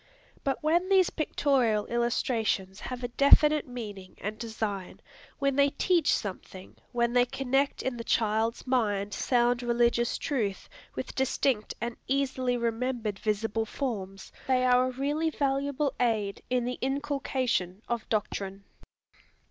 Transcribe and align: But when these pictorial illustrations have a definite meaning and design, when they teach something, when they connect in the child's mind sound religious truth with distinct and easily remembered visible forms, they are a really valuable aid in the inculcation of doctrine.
But 0.43 0.63
when 0.63 0.89
these 0.89 1.11
pictorial 1.11 1.85
illustrations 1.85 2.79
have 2.79 3.03
a 3.03 3.07
definite 3.07 3.67
meaning 3.67 4.15
and 4.19 4.39
design, 4.39 4.99
when 5.37 5.55
they 5.57 5.69
teach 5.69 6.11
something, 6.11 6.75
when 6.91 7.13
they 7.13 7.23
connect 7.27 7.83
in 7.83 7.97
the 7.97 8.03
child's 8.03 8.65
mind 8.65 9.13
sound 9.13 9.61
religious 9.61 10.17
truth 10.17 10.67
with 10.95 11.13
distinct 11.13 11.75
and 11.79 11.97
easily 12.07 12.57
remembered 12.57 13.19
visible 13.19 13.67
forms, 13.67 14.31
they 14.47 14.65
are 14.65 14.87
a 14.87 14.91
really 14.91 15.29
valuable 15.29 15.93
aid 15.99 16.41
in 16.49 16.65
the 16.65 16.79
inculcation 16.81 17.83
of 17.87 18.09
doctrine. 18.09 18.63